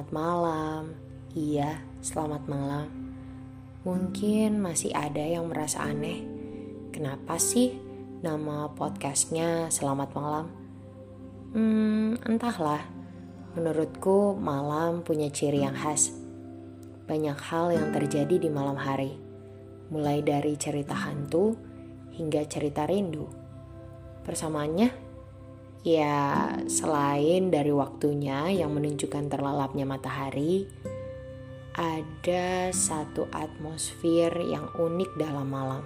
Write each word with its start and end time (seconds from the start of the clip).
Selamat 0.00 0.16
malam. 0.16 0.84
Iya, 1.36 1.70
selamat 2.00 2.48
malam. 2.48 2.88
Mungkin 3.84 4.56
masih 4.56 4.96
ada 4.96 5.20
yang 5.20 5.52
merasa 5.52 5.84
aneh. 5.84 6.24
Kenapa 6.88 7.36
sih 7.36 7.76
nama 8.24 8.72
podcastnya 8.72 9.68
Selamat 9.68 10.16
Malam? 10.16 10.48
Hmm, 11.52 12.16
entahlah. 12.24 12.80
Menurutku 13.52 14.40
malam 14.40 15.04
punya 15.04 15.28
ciri 15.28 15.68
yang 15.68 15.76
khas. 15.76 16.16
Banyak 17.04 17.36
hal 17.36 17.68
yang 17.68 17.92
terjadi 17.92 18.40
di 18.40 18.48
malam 18.48 18.80
hari. 18.80 19.20
Mulai 19.92 20.24
dari 20.24 20.56
cerita 20.56 20.96
hantu 20.96 21.60
hingga 22.16 22.40
cerita 22.48 22.88
rindu. 22.88 23.28
Persamaannya 24.24 25.09
Ya, 25.80 26.60
selain 26.68 27.48
dari 27.48 27.72
waktunya 27.72 28.52
yang 28.52 28.76
menunjukkan 28.76 29.32
terlelapnya 29.32 29.88
matahari, 29.88 30.68
ada 31.72 32.68
satu 32.68 33.24
atmosfer 33.32 34.28
yang 34.44 34.68
unik 34.76 35.16
dalam 35.16 35.48
malam. 35.48 35.80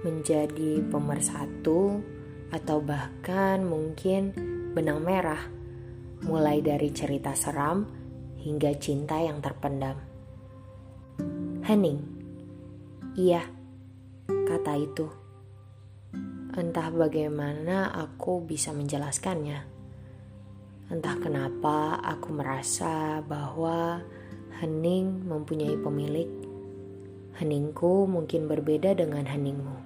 Menjadi 0.00 0.80
pemersatu 0.88 2.00
atau 2.48 2.80
bahkan 2.80 3.68
mungkin 3.68 4.32
benang 4.72 5.04
merah, 5.04 5.52
mulai 6.24 6.64
dari 6.64 6.88
cerita 6.88 7.36
seram 7.36 7.84
hingga 8.40 8.72
cinta 8.80 9.20
yang 9.20 9.44
terpendam. 9.44 10.00
Hening. 11.68 12.00
Iya, 13.12 13.44
kata 14.24 14.72
itu 14.80 15.21
Entah 16.52 16.92
bagaimana 16.92 17.88
aku 17.96 18.44
bisa 18.44 18.76
menjelaskannya. 18.76 19.64
Entah 20.92 21.16
kenapa 21.16 21.96
aku 21.96 22.28
merasa 22.28 23.24
bahwa 23.24 24.04
hening 24.60 25.24
mempunyai 25.24 25.80
pemilik. 25.80 26.28
Heningku 27.40 28.04
mungkin 28.04 28.52
berbeda 28.52 28.92
dengan 28.92 29.24
heningmu. 29.24 29.80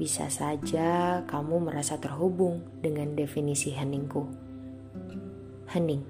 Bisa 0.00 0.32
saja 0.32 1.20
kamu 1.28 1.68
merasa 1.68 2.00
terhubung 2.00 2.64
dengan 2.80 3.12
definisi 3.12 3.68
heningku. 3.76 4.24
Hening. 5.68 6.00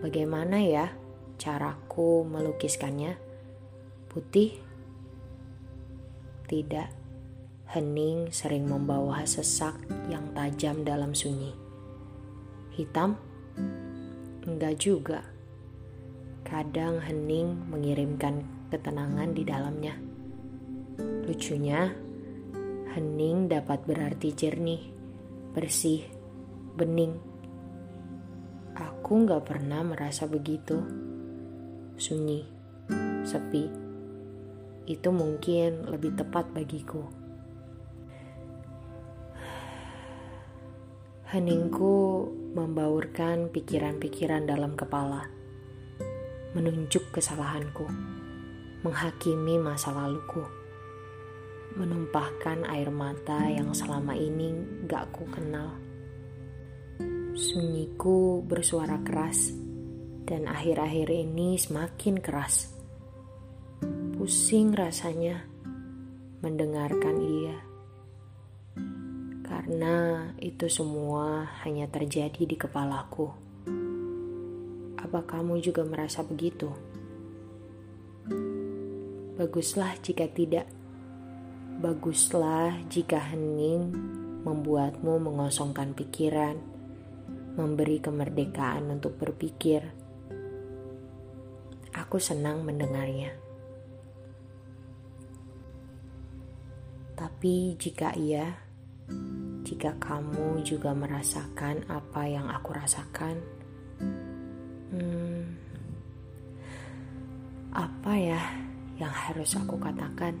Bagaimana 0.00 0.64
ya 0.64 0.96
caraku 1.36 2.24
melukiskannya? 2.24 3.20
Putih? 4.08 4.56
Tidak 6.48 7.01
Hening 7.70 8.34
sering 8.34 8.66
membawa 8.66 9.22
sesak 9.22 9.78
yang 10.10 10.34
tajam 10.34 10.82
dalam 10.82 11.14
sunyi. 11.14 11.54
Hitam? 12.74 13.14
Enggak 14.42 14.80
juga. 14.82 15.20
Kadang 16.42 16.98
hening 16.98 17.70
mengirimkan 17.70 18.42
ketenangan 18.72 19.30
di 19.30 19.46
dalamnya. 19.46 19.94
Lucunya, 21.28 21.92
hening 22.96 23.46
dapat 23.46 23.86
berarti 23.86 24.34
jernih, 24.34 24.82
bersih, 25.54 26.02
bening. 26.74 27.14
Aku 28.74 29.22
nggak 29.22 29.46
pernah 29.46 29.86
merasa 29.86 30.26
begitu. 30.26 30.82
Sunyi, 31.94 32.42
sepi. 33.22 33.64
Itu 34.88 35.14
mungkin 35.14 35.86
lebih 35.86 36.18
tepat 36.18 36.50
bagiku. 36.50 37.21
Heningku 41.32 42.28
membaurkan 42.52 43.48
pikiran-pikiran 43.48 44.44
dalam 44.44 44.76
kepala, 44.76 45.32
menunjuk 46.52 47.08
kesalahanku, 47.08 47.88
menghakimi 48.84 49.56
masa 49.56 49.96
laluku, 49.96 50.44
menumpahkan 51.80 52.68
air 52.68 52.92
mata 52.92 53.48
yang 53.48 53.72
selama 53.72 54.12
ini 54.12 54.52
gak 54.84 55.08
ku 55.16 55.24
kenal. 55.32 55.72
Sunyiku 57.32 58.44
bersuara 58.44 59.00
keras, 59.00 59.56
dan 60.28 60.44
akhir-akhir 60.44 61.08
ini 61.08 61.56
semakin 61.56 62.20
keras. 62.20 62.76
Pusing 64.20 64.76
rasanya 64.76 65.48
mendengarkan 66.44 67.16
ia 67.24 67.71
karena 69.52 70.32
itu 70.40 70.64
semua 70.72 71.44
hanya 71.60 71.84
terjadi 71.84 72.48
di 72.48 72.56
kepalaku. 72.56 73.28
Apa 74.96 75.28
kamu 75.28 75.60
juga 75.60 75.84
merasa 75.84 76.24
begitu? 76.24 76.72
Baguslah 79.36 80.00
jika 80.00 80.24
tidak. 80.32 80.64
Baguslah 81.84 82.80
jika 82.88 83.20
hening 83.20 83.92
membuatmu 84.40 85.20
mengosongkan 85.20 85.92
pikiran, 85.92 86.56
memberi 87.52 88.00
kemerdekaan 88.00 88.88
untuk 88.88 89.20
berpikir. 89.20 89.84
Aku 91.92 92.16
senang 92.16 92.64
mendengarnya. 92.64 93.36
Tapi 97.12 97.76
jika 97.76 98.16
iya, 98.16 98.72
jika 99.72 99.96
kamu 99.96 100.60
juga 100.68 100.92
merasakan 100.92 101.88
apa 101.88 102.28
yang 102.28 102.44
aku 102.52 102.76
rasakan, 102.76 103.40
hmm, 104.92 105.40
apa 107.72 108.12
ya 108.12 108.42
yang 109.00 109.08
harus 109.08 109.56
aku 109.56 109.80
katakan? 109.80 110.36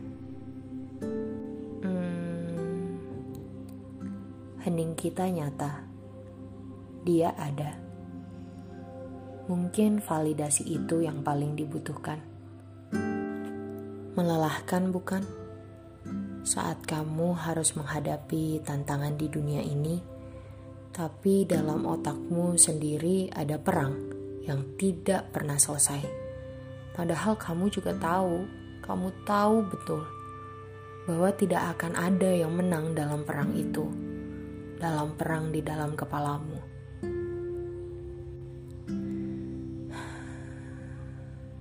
Hmm, 1.80 3.00
hening 4.68 4.92
kita 5.00 5.24
nyata, 5.32 5.80
dia 7.08 7.32
ada. 7.32 7.72
Mungkin 9.48 10.04
validasi 10.04 10.76
itu 10.76 11.08
yang 11.08 11.24
paling 11.24 11.56
dibutuhkan. 11.56 12.20
Melelahkan, 14.12 14.92
bukan? 14.92 15.24
Saat 16.42 16.82
kamu 16.82 17.38
harus 17.38 17.78
menghadapi 17.78 18.58
tantangan 18.66 19.14
di 19.14 19.30
dunia 19.30 19.62
ini, 19.62 20.02
tapi 20.90 21.46
dalam 21.46 21.86
otakmu 21.86 22.58
sendiri 22.58 23.30
ada 23.30 23.62
perang 23.62 23.94
yang 24.42 24.74
tidak 24.74 25.30
pernah 25.30 25.54
selesai. 25.54 26.02
Padahal 26.92 27.38
kamu 27.38 27.70
juga 27.70 27.94
tahu, 27.94 28.42
kamu 28.82 29.08
tahu 29.22 29.56
betul 29.70 30.02
bahwa 31.06 31.30
tidak 31.34 31.78
akan 31.78 31.94
ada 31.94 32.30
yang 32.30 32.52
menang 32.52 32.90
dalam 32.92 33.22
perang 33.22 33.54
itu, 33.54 33.86
dalam 34.82 35.14
perang 35.14 35.54
di 35.54 35.62
dalam 35.62 35.94
kepalamu. 35.94 36.58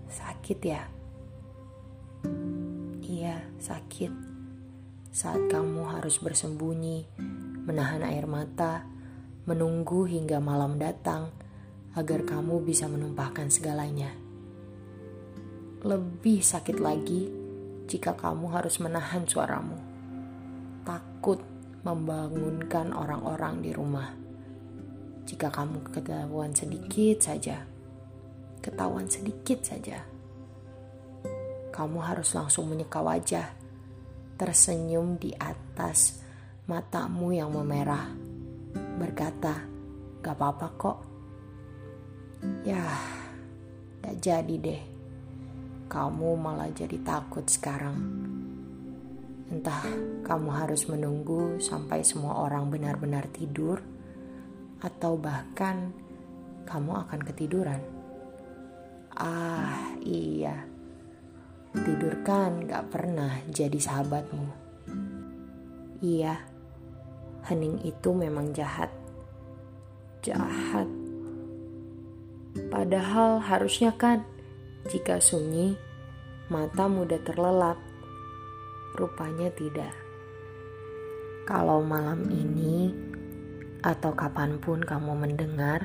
Sakit 0.10 0.60
ya? 0.66 0.84
Iya, 3.06 3.38
sakit 3.62 4.31
saat 5.12 5.52
kamu 5.52 5.92
harus 5.92 6.24
bersembunyi, 6.24 7.04
menahan 7.68 8.00
air 8.08 8.24
mata, 8.24 8.88
menunggu 9.44 10.08
hingga 10.08 10.40
malam 10.40 10.80
datang 10.80 11.36
agar 12.00 12.24
kamu 12.24 12.64
bisa 12.64 12.88
menumpahkan 12.88 13.52
segalanya. 13.52 14.08
Lebih 15.84 16.40
sakit 16.40 16.80
lagi 16.80 17.28
jika 17.92 18.16
kamu 18.16 18.56
harus 18.56 18.80
menahan 18.80 19.28
suaramu, 19.28 19.76
takut 20.88 21.44
membangunkan 21.84 22.96
orang-orang 22.96 23.60
di 23.60 23.76
rumah. 23.76 24.16
Jika 25.28 25.52
kamu 25.52 25.92
ketahuan 25.92 26.56
sedikit 26.56 27.20
saja, 27.20 27.68
ketahuan 28.64 29.12
sedikit 29.12 29.60
saja, 29.60 30.08
kamu 31.76 32.00
harus 32.00 32.32
langsung 32.32 32.72
menyeka 32.72 33.04
wajah 33.04 33.60
tersenyum 34.42 35.22
di 35.22 35.30
atas 35.38 36.18
matamu 36.66 37.30
yang 37.30 37.54
memerah, 37.54 38.10
berkata, 38.98 39.54
"Gak 40.18 40.34
apa-apa 40.34 40.68
kok." 40.82 41.00
Ya, 42.66 42.82
gak 44.02 44.18
jadi 44.18 44.56
deh. 44.58 44.82
Kamu 45.86 46.42
malah 46.42 46.74
jadi 46.74 46.98
takut 47.06 47.46
sekarang. 47.46 48.02
Entah 49.54 49.86
kamu 50.26 50.50
harus 50.50 50.90
menunggu 50.90 51.62
sampai 51.62 52.02
semua 52.02 52.42
orang 52.42 52.66
benar-benar 52.74 53.30
tidur, 53.30 53.78
atau 54.82 55.22
bahkan 55.22 55.94
kamu 56.66 56.98
akan 56.98 57.22
ketiduran. 57.30 57.82
Ah, 59.14 59.94
iya 60.02 60.71
Tidur 61.72 62.20
kan 62.28 62.68
gak 62.68 62.92
pernah 62.92 63.40
jadi 63.48 63.80
sahabatmu. 63.80 64.48
Iya, 66.04 66.36
hening 67.48 67.80
itu 67.88 68.10
memang 68.12 68.52
jahat. 68.52 68.92
Jahat. 70.20 70.90
Padahal 72.68 73.40
harusnya 73.40 73.96
kan, 73.96 74.28
jika 74.92 75.24
sunyi, 75.24 75.80
mata 76.52 76.92
mudah 76.92 77.22
terlelap. 77.24 77.80
Rupanya 79.00 79.48
tidak. 79.56 79.96
Kalau 81.48 81.80
malam 81.80 82.28
ini 82.28 82.92
atau 83.80 84.12
kapan 84.12 84.60
pun 84.60 84.84
kamu 84.84 85.16
mendengar, 85.16 85.80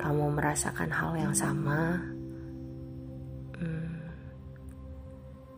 kamu 0.00 0.32
merasakan 0.32 0.88
hal 0.88 1.12
yang 1.14 1.34
sama, 1.36 2.00
hmm, 3.60 3.89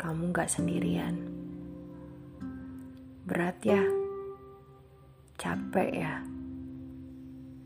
kamu 0.02 0.34
gak 0.34 0.50
sendirian. 0.50 1.14
Berat 3.22 3.54
ya, 3.62 3.78
capek 5.38 5.90
ya, 5.94 6.18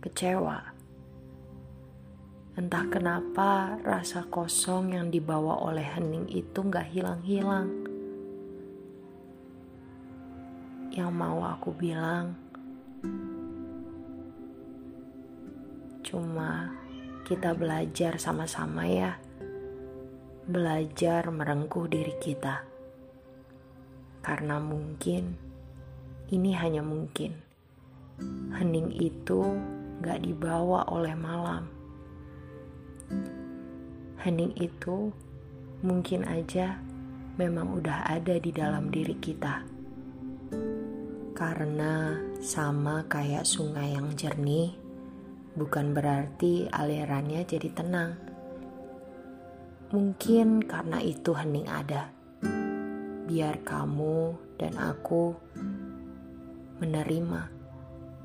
kecewa. 0.04 0.60
Entah 2.60 2.84
kenapa 2.92 3.80
rasa 3.80 4.28
kosong 4.28 4.92
yang 4.92 5.08
dibawa 5.08 5.64
oleh 5.64 5.80
hening 5.96 6.28
itu 6.28 6.60
gak 6.68 6.92
hilang-hilang. 6.92 7.72
Yang 10.92 11.10
mau 11.16 11.40
aku 11.40 11.72
bilang, 11.72 12.36
cuma 16.04 16.68
kita 17.24 17.56
belajar 17.56 18.20
sama-sama 18.20 18.84
ya. 18.84 19.16
Belajar 20.46 21.26
merengkuh 21.30 21.90
diri 21.90 22.14
kita. 22.22 22.62
Karena 24.22 24.62
mungkin, 24.62 25.34
ini 26.30 26.50
hanya 26.54 26.82
mungkin. 26.82 27.34
Hening 28.54 28.94
itu 28.96 29.42
gak 30.00 30.24
dibawa 30.24 30.88
oleh 30.88 31.12
malam 31.12 31.76
Hening 34.26 34.58
itu 34.58 35.14
mungkin 35.86 36.26
aja 36.26 36.82
memang 37.38 37.78
udah 37.78 38.10
ada 38.10 38.42
di 38.42 38.50
dalam 38.50 38.90
diri 38.90 39.14
kita. 39.22 39.62
Karena 41.30 42.18
sama 42.42 43.06
kayak 43.06 43.46
sungai 43.46 43.94
yang 43.94 44.18
jernih, 44.18 44.74
bukan 45.54 45.94
berarti 45.94 46.66
alirannya 46.74 47.46
jadi 47.46 47.70
tenang. 47.70 48.18
Mungkin 49.90 50.66
karena 50.66 50.98
itu 50.98 51.30
hening 51.36 51.70
ada. 51.70 52.10
Biar 53.26 53.62
kamu 53.62 54.34
dan 54.58 54.74
aku 54.78 55.34
menerima 56.82 57.42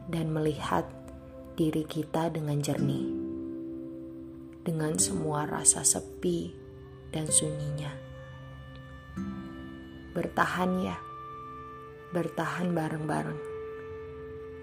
dan 0.09 0.25
melihat 0.33 0.85
diri 1.53 1.85
kita 1.85 2.33
dengan 2.33 2.57
jernih 2.59 3.21
dengan 4.61 4.93
semua 5.01 5.49
rasa 5.49 5.81
sepi 5.81 6.53
dan 7.09 7.25
sunyinya. 7.25 7.91
Bertahan 10.13 10.71
ya, 10.85 10.97
bertahan 12.13 12.69
bareng-bareng. 12.69 13.41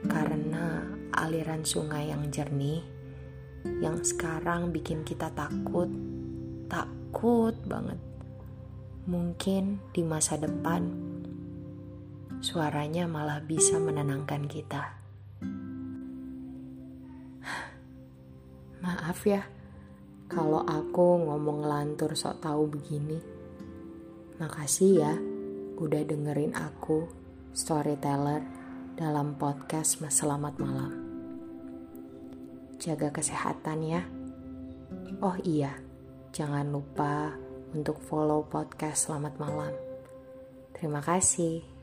Karena 0.06 0.86
aliran 1.10 1.66
sungai 1.66 2.14
yang 2.14 2.30
jernih 2.30 2.78
yang 3.82 3.98
sekarang 4.06 4.70
bikin 4.70 5.02
kita 5.02 5.34
takut, 5.34 5.90
takut 6.68 7.56
banget. 7.64 7.96
Mungkin 9.08 9.80
di 9.96 10.04
masa 10.04 10.36
depan 10.36 10.92
suaranya 12.44 13.08
malah 13.08 13.40
bisa 13.40 13.80
menenangkan 13.80 14.44
kita. 14.46 14.94
Maaf 18.84 19.24
ya 19.24 19.42
kalau 20.28 20.60
aku 20.60 21.24
ngomong 21.24 21.64
lantur 21.64 22.12
sok 22.12 22.44
tahu 22.44 22.68
begini. 22.68 23.16
Makasih 24.38 24.92
ya 24.92 25.16
udah 25.80 26.04
dengerin 26.04 26.52
aku 26.52 27.08
storyteller 27.56 28.44
dalam 28.94 29.40
podcast 29.40 30.04
Selamat 30.12 30.60
Malam. 30.60 30.92
Jaga 32.76 33.10
kesehatan 33.10 33.78
ya. 33.82 34.02
Oh 35.24 35.34
iya, 35.42 35.74
jangan 36.32 36.68
lupa 36.68 37.32
untuk 37.72 38.00
follow 38.00 38.44
podcast 38.46 39.08
Selamat 39.08 39.34
Malam. 39.40 39.72
Terima 40.74 41.02
kasih. 41.02 41.77